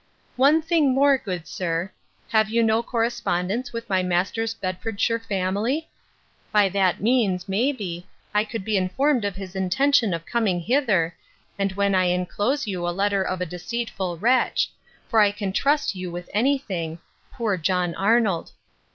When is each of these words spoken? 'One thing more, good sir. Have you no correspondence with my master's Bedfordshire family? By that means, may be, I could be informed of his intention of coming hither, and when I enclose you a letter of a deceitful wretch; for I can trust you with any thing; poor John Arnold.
'One 0.35 0.63
thing 0.63 0.95
more, 0.95 1.15
good 1.15 1.45
sir. 1.47 1.91
Have 2.29 2.49
you 2.49 2.63
no 2.63 2.81
correspondence 2.81 3.71
with 3.71 3.87
my 3.87 4.01
master's 4.01 4.55
Bedfordshire 4.55 5.19
family? 5.19 5.89
By 6.51 6.69
that 6.69 7.01
means, 7.01 7.47
may 7.47 7.71
be, 7.71 8.07
I 8.33 8.43
could 8.43 8.65
be 8.65 8.77
informed 8.77 9.25
of 9.25 9.35
his 9.35 9.55
intention 9.55 10.11
of 10.11 10.25
coming 10.25 10.59
hither, 10.59 11.15
and 11.59 11.73
when 11.73 11.93
I 11.93 12.05
enclose 12.05 12.65
you 12.65 12.87
a 12.87 12.89
letter 12.89 13.21
of 13.21 13.41
a 13.41 13.45
deceitful 13.45 14.17
wretch; 14.17 14.71
for 15.07 15.19
I 15.19 15.29
can 15.31 15.53
trust 15.53 15.93
you 15.93 16.09
with 16.09 16.31
any 16.33 16.57
thing; 16.57 16.97
poor 17.31 17.55
John 17.55 17.93
Arnold. 17.93 18.53